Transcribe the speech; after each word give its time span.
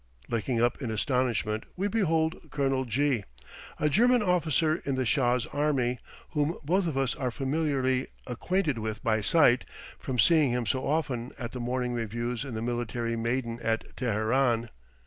Looking 0.29 0.59
up 0.59 0.81
in 0.81 0.89
astonishment, 0.89 1.63
we 1.75 1.87
behold 1.87 2.49
Colonel 2.49 2.85
G, 2.85 3.23
a 3.79 3.87
German 3.87 4.23
officer 4.23 4.77
in 4.77 4.95
the 4.95 5.05
Shah's 5.05 5.45
army, 5.45 5.99
whom 6.31 6.57
both 6.65 6.87
of 6.87 6.97
us 6.97 7.13
are 7.13 7.29
familiarly 7.29 8.07
acquainted 8.25 8.79
with 8.79 9.03
by 9.03 9.21
sight, 9.21 9.63
from 9.99 10.17
seeing 10.17 10.49
him 10.49 10.65
so 10.65 10.87
often 10.87 11.33
at 11.37 11.51
the 11.51 11.59
morning 11.59 11.93
reviews 11.93 12.43
in 12.43 12.55
the 12.55 12.63
military 12.63 13.15
maiden 13.15 13.59
at 13.61 13.95
Teheran. 13.95 14.69